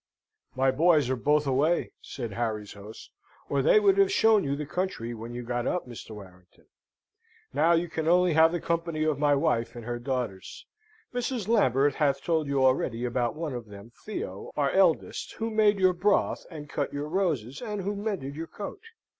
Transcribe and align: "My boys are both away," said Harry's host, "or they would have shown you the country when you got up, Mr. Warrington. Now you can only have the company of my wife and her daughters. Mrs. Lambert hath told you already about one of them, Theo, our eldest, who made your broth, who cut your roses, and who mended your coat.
"My 0.55 0.71
boys 0.71 1.11
are 1.11 1.15
both 1.15 1.45
away," 1.45 1.91
said 2.01 2.31
Harry's 2.33 2.73
host, 2.73 3.11
"or 3.49 3.61
they 3.61 3.79
would 3.79 3.99
have 3.99 4.11
shown 4.11 4.43
you 4.43 4.55
the 4.55 4.65
country 4.65 5.13
when 5.13 5.35
you 5.35 5.43
got 5.43 5.67
up, 5.67 5.87
Mr. 5.87 6.09
Warrington. 6.15 6.65
Now 7.53 7.73
you 7.73 7.87
can 7.87 8.07
only 8.07 8.33
have 8.33 8.51
the 8.51 8.59
company 8.59 9.03
of 9.03 9.19
my 9.19 9.35
wife 9.35 9.75
and 9.75 9.85
her 9.85 9.99
daughters. 9.99 10.65
Mrs. 11.13 11.47
Lambert 11.47 11.93
hath 11.93 12.23
told 12.23 12.47
you 12.47 12.65
already 12.65 13.05
about 13.05 13.35
one 13.35 13.53
of 13.53 13.67
them, 13.67 13.91
Theo, 14.03 14.49
our 14.57 14.71
eldest, 14.71 15.33
who 15.33 15.51
made 15.51 15.77
your 15.77 15.93
broth, 15.93 16.47
who 16.49 16.65
cut 16.65 16.91
your 16.91 17.07
roses, 17.07 17.61
and 17.61 17.81
who 17.83 17.95
mended 17.95 18.35
your 18.35 18.47
coat. 18.47 18.81